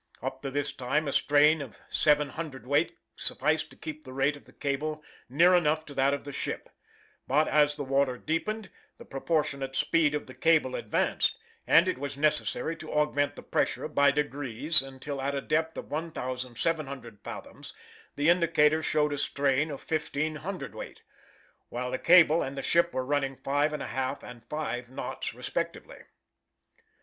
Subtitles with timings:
[0.23, 2.95] Up to this time a strain of 7 cwt.
[3.15, 6.69] sufficed to keep the rate of the cable near enough to that of the ship;
[7.27, 11.37] but as the water deepened the proportionate speed of the cable advanced,
[11.67, 15.91] and it was necessary to augment the pressure by degrees until at a depth of
[15.91, 17.71] 1,700 fathoms
[18.15, 20.97] the indicator showed a strain of 15 cwt.,
[21.69, 25.35] while the cable and the ship were running five and a half and five knots
[25.35, 26.01] respectively.